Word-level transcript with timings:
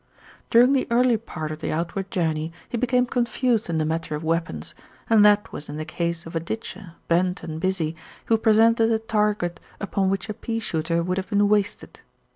During 0.49 0.73
the 0.73 0.87
early 0.89 1.15
part 1.15 1.51
of 1.51 1.59
the 1.59 1.71
outward 1.71 2.09
journey 2.09 2.51
he 2.67 2.75
became 2.75 3.05
confused 3.05 3.69
in 3.69 3.77
the 3.77 3.85
matter 3.85 4.15
of 4.15 4.23
weapons, 4.23 4.73
and 5.07 5.23
that 5.23 5.51
was 5.51 5.69
in 5.69 5.77
the 5.77 5.85
case 5.85 6.25
of 6.25 6.35
a 6.35 6.39
ditcher, 6.39 6.93
bent 7.07 7.43
and 7.43 7.59
busy, 7.61 7.95
who 8.25 8.39
presented 8.39 8.91
a 8.91 8.97
target 8.97 9.59
upon 9.79 10.09
which 10.09 10.27
a 10.27 10.33
pea 10.33 10.59
shooter 10.59 11.03
would 11.03 11.17
have 11.17 11.29
been 11.29 11.47
wasted. 11.47 11.99